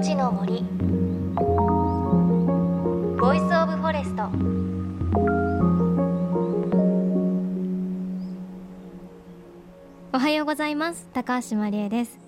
[0.00, 0.62] 命の森。
[3.20, 4.30] Voice of Forest。
[10.14, 11.06] おはようございます。
[11.12, 12.18] 高橋真理恵です。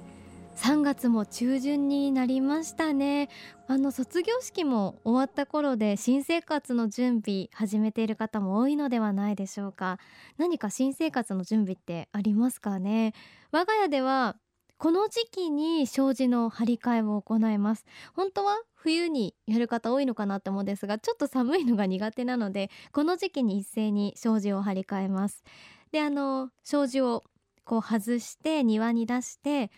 [0.56, 3.30] 3月も中旬になりましたね。
[3.68, 9.98] あの卒業式も終わった頃で新生活の準備始めている方も多いのではないでしょうか。
[10.36, 13.14] 何か新生活の準備ってありますかね？
[13.50, 14.36] 我が家では
[14.82, 17.84] この時期に障子の張り替えを行います。
[18.14, 25.44] 本当は冬にやる方多いのかなって思うんですがちょっと寒いのが苦手なのでこの時期に一斉に障子を張り替えます。
[25.92, 27.22] であの障子を
[27.62, 29.70] こう外して庭に出して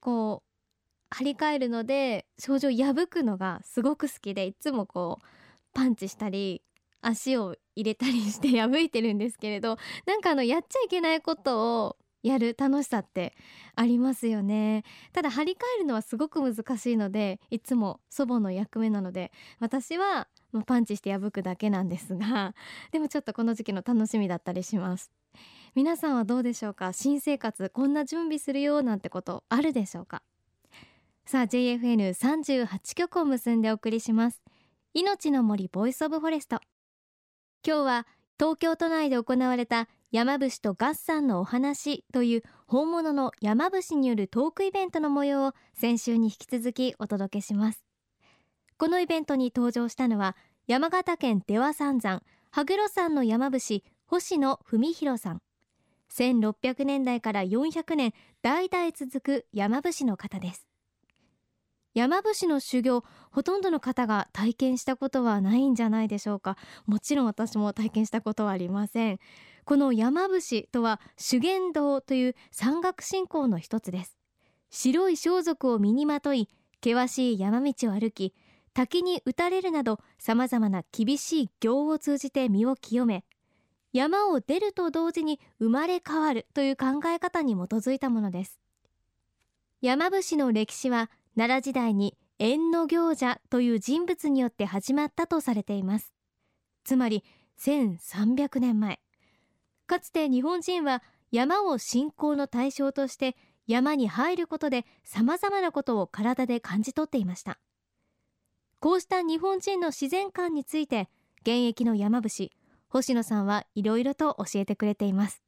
[0.00, 5.26] こう張り替えるので症状破くのがすごく好きでいつもこう
[5.72, 6.62] パンチしたり
[7.00, 13.34] 足を入れたりして破いてるんですけれどなんかあのやっちゃいけないことをやる楽しさって
[13.74, 14.84] ありますよね。
[15.12, 20.28] ただ張り替えるのはすごく難しいのでいつも祖母の役目なので私は
[20.66, 22.54] パンチして破くだけなんですが
[22.90, 25.10] でもちょっとこの時期の楽しみだったりします。
[25.74, 26.92] 皆さんはどうでしょうか？
[26.92, 30.22] 新生活こんな準備するよなんてことあるでしょうか？
[31.24, 34.42] さあ JFN38 曲を結んでお送りします。
[34.94, 36.60] 命の森 Voice of Forest。
[37.64, 38.06] 今日は
[38.38, 47.84] 東京都内で行われた山伏と合算のお話という本物の山伏によるトークイベントの模様を先週に引き続きお届けします。
[48.78, 50.36] このイベントに登場したのは
[50.68, 55.42] 山形県出羽三山羽黒山の山伏星野文弘さん。
[56.12, 60.67] 1600年代から400年代々続く山伏の方です。
[61.98, 66.56] 山伏の修行ほとんどの方が体験したことはないんじゃないでしょうか。
[66.86, 69.18] もちろん私も体験したことはありません。
[69.64, 74.16] この山伏とは修験道という山岳信仰の一つです。
[74.70, 76.48] 白い装束を身にまとい
[76.84, 78.32] 険しい山道を歩き
[78.74, 83.24] 滝に打たれるなど様々な厳しい行を通じて身を清め
[83.92, 88.60] 山を出ると同時に生まれ変わるという考え方に基づいたものです。
[89.80, 96.12] 山伏の歴史は奈良時代に縁の行者という人物によって始まったとされています。
[96.82, 97.22] つまり
[97.60, 98.98] 1300年前。
[99.86, 101.00] かつて日本人は
[101.30, 103.36] 山を信仰の対象として
[103.68, 107.60] 山に入ることで様々なことを体で感じ取っていました。
[108.80, 111.08] こうした日本人の自然観について
[111.42, 112.50] 現役の山伏
[112.88, 115.44] 星野さんはいろいろと教えてくれています。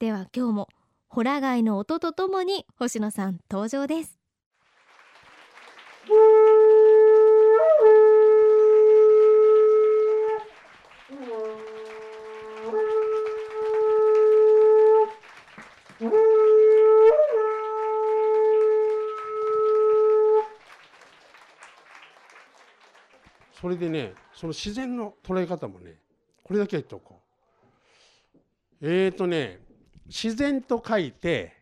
[0.00, 0.68] では今日も
[1.08, 4.17] ホラ貝の音とともに星野さん登場です。
[23.60, 25.94] それでねその自然の捉え方もね
[26.44, 27.20] これだけは言っておこ
[28.80, 28.88] う。
[28.88, 29.58] えーとね
[30.06, 31.52] 自然と書いて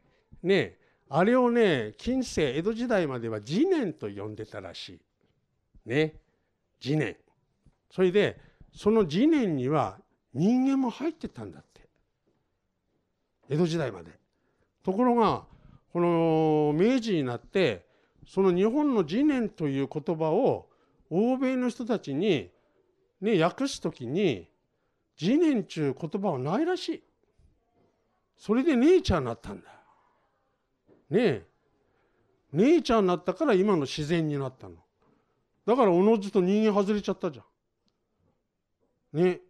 [0.43, 0.77] ね
[1.09, 5.01] あれをね近世江戸時代までは次年と呼んでたらしい。
[5.87, 6.15] ね
[6.81, 7.17] 次年
[7.91, 8.39] それで
[8.75, 9.99] その次年には
[10.35, 11.89] 人間も入ってたんだって。
[13.49, 14.11] 江戸時代まで。
[14.85, 15.45] ところが
[15.93, 17.87] この明治になって
[18.27, 20.69] その日本の次年という言葉を
[21.11, 22.51] 欧米の人たちに
[23.21, 24.49] ね訳す時に
[25.17, 27.03] 次年中言葉はないらしい。
[28.37, 29.69] それでネイチャーになったんだ。
[31.11, 31.47] ねえ。
[32.53, 34.77] ネイチャーになったから今の自然になったの。
[35.67, 37.43] だからおのずと人間外れちゃったじゃ
[39.19, 39.23] ん。
[39.23, 39.41] ね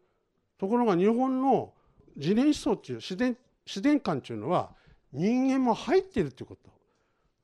[0.58, 1.74] ところが日本の
[2.16, 3.36] 自然思想っていう自然
[3.66, 4.70] 自然観っていうのは
[5.12, 6.70] 人間も入ってるってこと。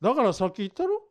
[0.01, 1.03] だからさっき言ったろ？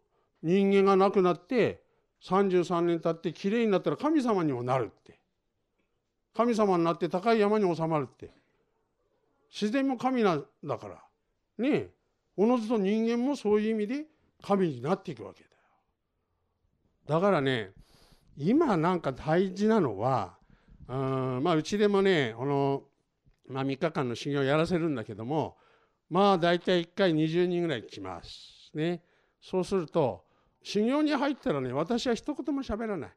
[0.42, 1.81] 人間が亡くなって
[2.24, 5.20] 33年経ってきれいになったら神様にもなるって。
[6.36, 8.32] 神様になって高い山に収まるって。
[9.52, 11.04] 自然も神なんだから。
[11.58, 11.90] ねえ。
[12.38, 14.06] おのずと人間もそういう意味で
[14.42, 15.56] 神になっていくわけだよ。
[17.08, 17.72] だからね
[18.38, 20.38] 今なんか大事なのは
[20.88, 22.84] うんまあうちでもねこの、
[23.48, 25.58] まあ、3日間の修行をやらせるんだけども
[26.10, 28.72] まあ大体1回20人ぐらい来ます。
[28.74, 29.04] ね。
[29.42, 30.24] そうすると
[30.64, 33.12] 修行に入ったらね私は一言も喋らない。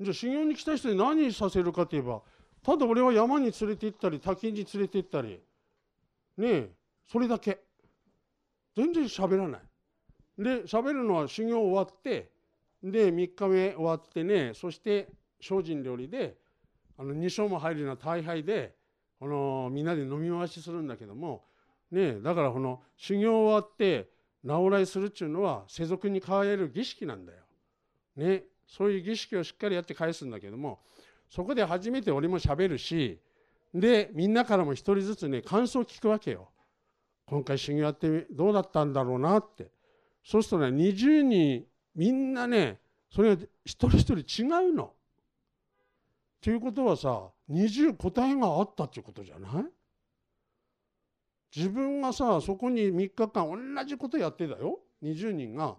[0.00, 2.22] じゃあ修行に来た人に何させるかといえば
[2.62, 5.40] ただ俺は山に連れて行ったり滝に連れて行ったり
[6.38, 6.70] ねえ
[7.10, 7.60] それだけ。
[8.76, 9.60] 全然喋らない。
[10.36, 12.30] で喋るのは修行終わって
[12.82, 15.08] で3日目終わってねそして
[15.40, 16.36] 精進料理で
[16.98, 18.74] あの2章も入るような大杯で
[19.20, 21.44] このみんなで飲み回しするんだけども
[21.90, 24.08] ねだからこの修行終わって
[24.44, 27.38] 直来するっていうのは世俗に変える儀式なんだよ。
[28.16, 30.78] ね、そういう儀式をしっかりやって返すんだけども
[31.28, 33.18] そこで初めて俺もしゃべるし
[33.72, 36.50] でみんなからも一人ずつね感想を聞くわけよ。
[37.26, 39.70] 今回修行やってどうだったんだろうなって
[40.22, 41.64] そうするとね20人
[41.96, 42.78] みんなね
[43.10, 44.92] それが一人一人違うの。
[46.42, 49.64] ということはさ20答えがあったっていうことじゃない？
[51.54, 54.80] 自分がさそこに3日間同じことやってたよ。
[55.02, 55.76] 20人が。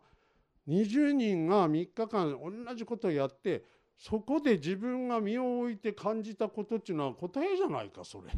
[0.67, 3.63] 20人が3日間同じことやって
[3.97, 8.31] そこで自分が身を置いて感じたことっていうのは答えじゃないかそれ。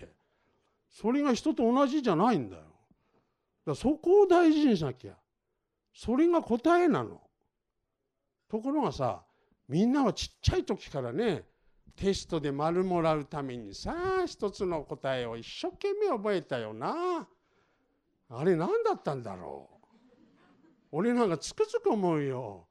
[0.89, 2.61] それが人と同じじゃないんだよ。
[2.61, 2.71] だか
[3.65, 5.13] らそこを大事にしなきゃ。
[5.93, 7.21] それが答えなの。
[8.49, 9.23] ところがさ
[9.67, 11.43] みんなはちっちゃい時からね
[11.97, 13.93] テストで丸もらうためにさ
[14.27, 17.27] 一つの答えを一生懸命覚えたよな。
[18.29, 19.87] あれ何だったんだろう。
[20.91, 22.67] 俺なんかつくづく思うよ。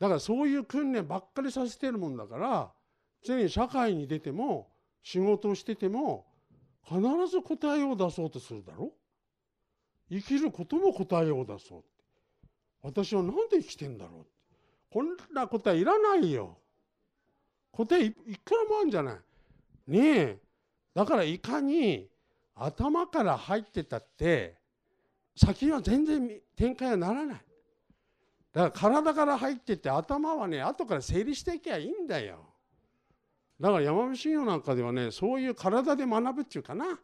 [0.00, 2.72] だからそういう訓練ばっかりさせてるもんだから
[3.22, 4.68] 常に社会に出ても
[5.02, 6.26] 仕事をしてても
[6.84, 7.00] 必
[7.30, 8.90] ず答えを出そうとするだろ。
[10.10, 11.84] 生きることも答えを出そう
[12.82, 14.26] 私は何で生きてんだろう
[14.92, 16.58] こんな答えいらないよ。
[17.72, 19.16] 答えいくらもあるんじゃない。
[19.86, 20.38] ねえ。
[20.94, 22.08] だからいかに
[22.54, 24.56] 頭から入ってたって
[25.36, 27.40] 先は全然展開はならない。
[28.52, 32.44] だから体から入ってて頭はね後から整理していけばいいんだよ。
[33.60, 36.98] だから山伏修行なんかではねそういう体で学ぶっていうかな。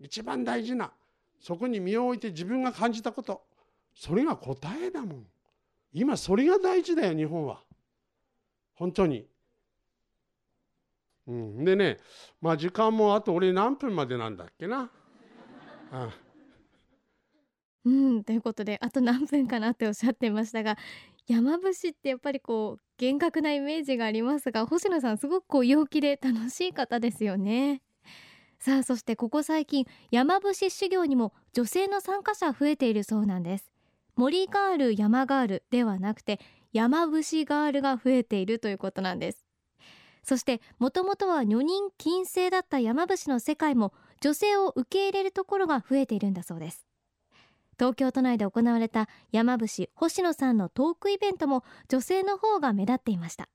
[0.00, 0.92] 一番大事な
[1.40, 3.42] そこに身を置いて自分が感じたこと。
[3.94, 5.26] それが答えだもん。
[5.92, 7.62] 今それが大事だよ日本は。
[8.74, 9.26] 本当に。
[11.26, 11.98] うん、でね
[12.40, 14.90] まあ時間もあと俺何分までなんだっけな。
[15.90, 16.10] あ
[17.84, 20.76] うん、ということであと何分かなっておっしゃってましたが
[21.28, 27.82] 山伏ってやっぱりこう厳格なイメージがありますが星野さんすごくこう陽気で楽しい方ですよね。
[28.58, 33.70] さあそしてここ最近山伏修行にも女性の参加者増えているそうなんです。
[34.16, 36.40] 森ガール山ガールではなくて
[36.72, 39.45] 山伏ガールが増えているということなんです。
[40.28, 46.84] そしてもともとは女人禁制だった山伏の世界も女性を受け入れるところが増えているんだそうです。
[47.78, 53.48] 東京都内で行われた山伏星野さんのトークイベントも女性の方が目立っていました。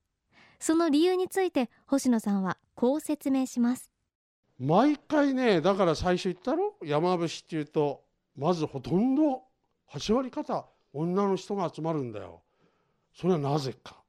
[0.60, 3.90] その理由について星野さんはこう説明します。
[4.58, 6.74] 毎回ねだから最初言ったろ？
[6.82, 8.02] 山伏っていうと
[8.34, 9.42] まずほとんど
[9.92, 10.64] 8割方
[10.94, 12.40] 女の人が集まるんだよ。
[13.14, 14.01] それはなぜか。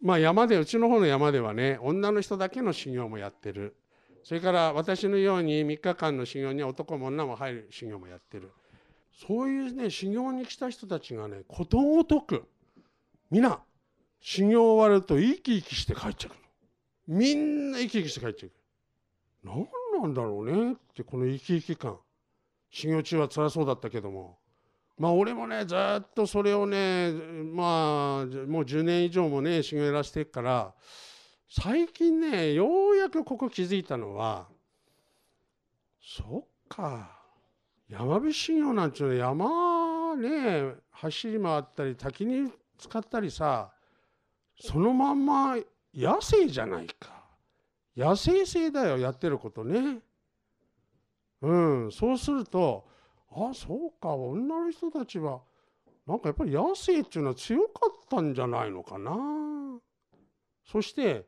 [0.00, 3.76] まあ山でうちの方の山ではね女の人だけの修行もやってる。
[4.22, 8.50] それから私のように3日間の修行に男も女も入る修行もやってる。
[9.12, 12.44] そういうね修行に来た人たちがねことごとく
[13.30, 13.60] 皆
[14.20, 16.32] 修行終わると生き生きして帰っちゃう
[17.12, 17.18] の。
[17.18, 18.52] みんな生き生きして帰っちゃう。
[19.44, 19.68] 何
[20.02, 21.98] なんだろうねってこの生き生き感。
[22.70, 24.39] 修行中は辛そうだったけども。
[25.00, 27.10] まあ俺もねずっとそれをね
[27.54, 30.74] まあもう10年以上もね修行やらせてから
[31.48, 34.46] 最近ねようやくここ気づいたのは
[36.02, 37.18] そっか
[37.88, 43.70] 山伏修行なんていうの山ね走り回ったり滝に使ったりさ
[44.60, 45.56] そのまんま
[45.94, 47.20] 野生じゃないか。
[47.96, 50.00] 野生性だよやってることね。
[51.40, 51.54] う
[51.86, 52.89] んそうすると
[53.32, 54.14] あそうか。
[54.14, 55.40] 女の人たちは
[56.06, 59.16] なんかやっぱり野生っていうのは強かったんじゃないのかな。
[60.64, 61.26] そして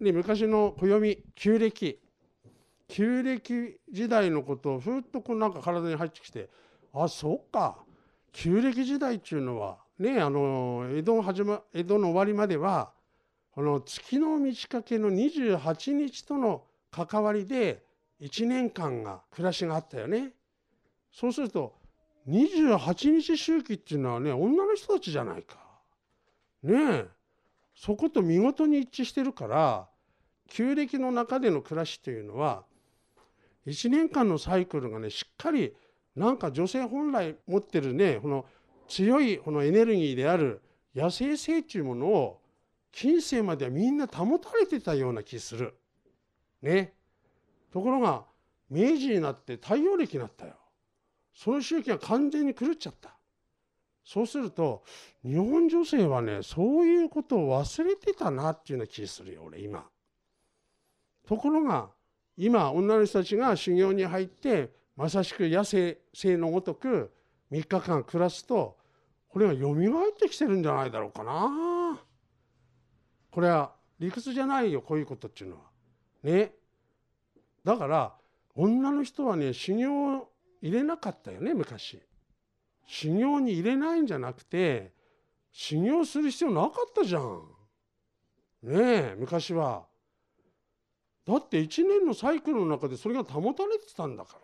[0.00, 1.98] ね、昔の暦旧暦。
[2.88, 6.48] 旧暦時代のことをふっとこうなんか体に入ってきて
[6.92, 7.78] あそうか。
[8.32, 12.92] 旧暦時代っていうのはねあの江戸始、ま、江戸の終わりまでは
[13.50, 17.82] この月の満ち欠けの28日との関わりで
[18.20, 20.32] 1年間が暮らしがあったよね。
[21.12, 21.74] そうすると
[22.28, 25.56] 28日周期っていうのはね女の人たちじゃないか。
[26.62, 27.06] ねえ
[27.74, 29.88] そこと見事に一致してるから
[30.48, 32.64] 旧暦の中での暮らしというのは
[33.66, 35.74] 1年間のサイクルがねしっかり
[36.16, 38.46] なんか女性本来持ってるねこの
[38.88, 40.60] 強いこのエネルギーである
[40.94, 42.40] 野生性というものを
[42.90, 45.76] 近世まではみんな保たれてたような気する。
[46.62, 46.94] ね。
[47.70, 48.24] ところが
[48.70, 50.57] 明治になって太陽暦になったよ。
[51.38, 53.14] その周期が完全に狂っちゃった。
[54.04, 54.82] そうすると
[55.22, 59.84] 日本女性はねそういうことを忘れてたなっていうような気するよ俺今。
[61.28, 61.90] ところが
[62.36, 67.12] 今女の人たちが修行に入ってまさしく野生性のごとく
[67.52, 68.76] 3日間暮らすと
[69.28, 69.76] これが蘇っ
[70.18, 72.00] てきてるんじゃないだろうかな
[73.30, 75.62] これは理屈じゃないよこういうことっていうのは
[76.24, 76.52] ね
[77.62, 78.14] だから
[78.56, 80.28] 女の人はね修行
[80.60, 82.00] 入れなかったよね昔。
[82.86, 84.92] 修行に入れないんじゃなくて
[85.52, 87.42] 修行する必要なかったじゃん。
[88.62, 89.86] ねえ昔は。
[91.26, 94.40] だって1年のサイクルの中でそれが保たれてたんだから。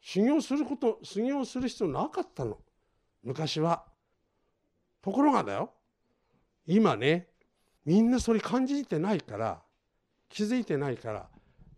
[0.00, 2.58] 修行すること修行する必要なかったの。
[3.22, 3.84] 昔は。
[5.02, 5.72] ところがだよ。
[6.66, 7.28] 今ね
[7.84, 9.62] みんなそれ感じてないから
[10.28, 11.28] 気づいてないから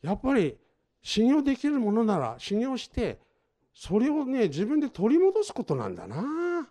[0.03, 0.57] やっぱり
[1.03, 3.19] 修行できるものなら修行して
[3.75, 6.69] それをね自分で取り戻すことなんだな。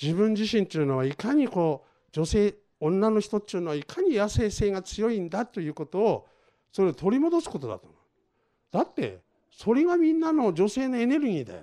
[0.00, 6.26] 自分自身っていうのはいかにこう女性女の人っていうのはいかに野生性が強いんだということを
[6.70, 7.98] それを取り戻すことだと思う。
[8.70, 11.62] だってそれがみんなの女性のエネルギーだよ。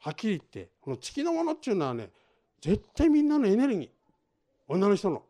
[0.00, 2.10] はっきり言ってこの月のものっていうのはね
[2.60, 3.88] 絶対みんなのエネルギー。
[4.66, 5.22] 女の人の。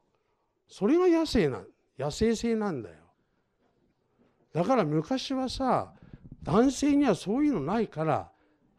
[0.67, 1.63] それが野生な
[1.99, 2.97] 野生性なんだよ。
[4.59, 5.93] だから昔はさ
[6.43, 8.29] 男性にはそういうのないから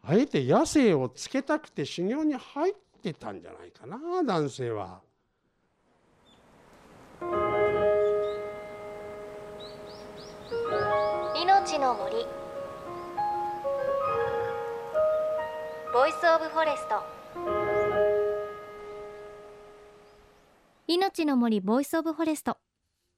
[0.02, 5.00] あえて野生をつけたくて修行に入ってたんじゃないかな男性は。
[11.34, 12.26] 命の森。
[15.94, 17.02] Voice of Forest。
[20.86, 22.58] 命の森 Voice of Forest。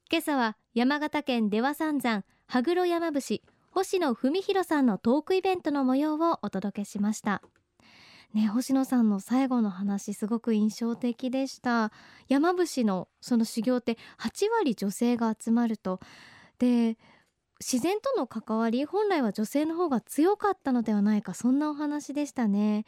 [0.08, 7.42] 今朝は山形県出羽三山羽黒山伏星野文弘さんのトークイベントの模様をお届けしました。
[8.34, 11.92] ね、星野さんの最後の話すごく印象的でした。
[12.28, 16.00] 山伏のその修行って8割女性が集まると。
[16.58, 16.96] で
[17.60, 22.84] 自然との関わり本来は女性の方が強かったのではないかそんなお話でしたね。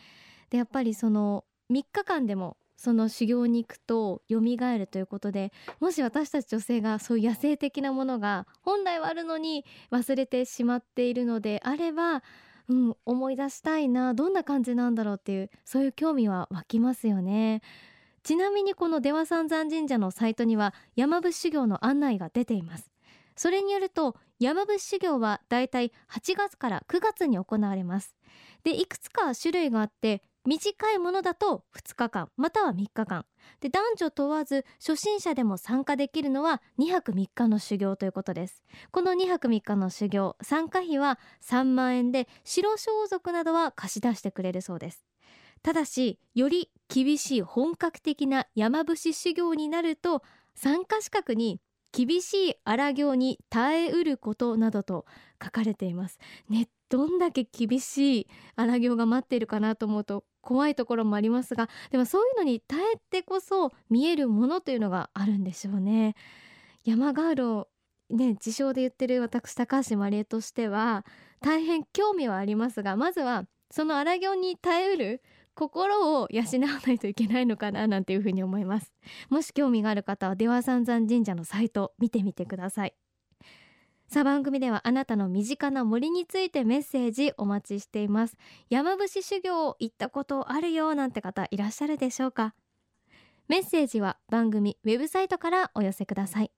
[0.50, 12.22] でやっぱりその3日間でもその修行に行くと蘇るということでもし私たち女性がそういう野生的なものが本来はあるのに忘れてしまっているのであれば、
[12.68, 17.62] うん、思い出したいなどんな感じなんだろうっていうそういう興味は湧きますよね。
[18.24, 22.90] ちなみにこの出羽三山神社のサイトには山伏修行の案内が出ています
[23.36, 28.16] それによると山伏修行はだいたい8月から9月に行われます
[28.64, 33.24] でいくつか種類があって短いものだと2日間または3日間。
[33.60, 38.62] で男女問わず初心者でも参加できるのは2泊3日の修行ということです。
[38.90, 45.04] この2泊3日の修行参加費は3万円で白装束などは貸し出してくれるそうです。
[45.62, 50.22] ただしより厳しい本格的な山伏修行になると
[50.54, 51.60] 参加資格に
[51.90, 55.06] 厳しい荒行に耐えうることなどと
[55.42, 56.18] 書かれています。
[56.48, 66.14] ねどんだけ厳しい荒行が待っているかなと思うと怖いところもありますがでもそういうのに耐えてこそ見えるものというのがあるんでしょうね。
[66.84, 67.68] 山ガールを
[68.10, 71.04] ね自称で言ってる私高橋真理恵としては
[71.40, 75.22] 大変興味はありますがまずはその荒行に耐えうる
[75.56, 78.92] 心を養わないといけないのかななんていうふうに思います。
[79.30, 82.94] もし興味がある方は出羽三山神社のサイト見てみてください。
[84.14, 88.36] さあ番組ではあなたの身近な森についてメッセージお待ちしています。
[88.70, 92.54] 山伏修行行ったことあるよなんて方いらっしゃるでしょうか？
[93.48, 96.52] メッセージは番組ウェブサイトからお寄せください。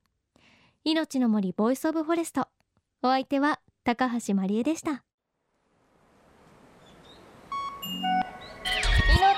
[0.85, 2.47] 命の森 Voice of Forest。
[3.03, 4.91] お相手は高橋真理恵でした。
[4.91, 5.01] 命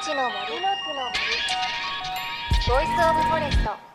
[0.09, 1.07] の森の森。
[2.67, 3.88] Voice of Forest